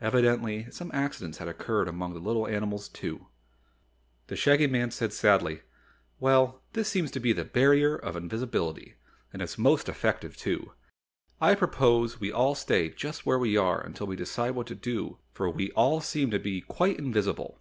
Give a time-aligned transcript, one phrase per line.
[0.00, 3.28] Evidently some accidents had occurred among the little animals, too.
[4.26, 5.62] The Shaggy Man said sadly,
[6.18, 8.96] "Well, this seems to be the Barrier of Invisibility,
[9.32, 10.72] and it's most effective too.
[11.40, 15.20] I propose we all stay just where we are until we decide what to do
[15.30, 17.60] for we all seem to be quite invisible."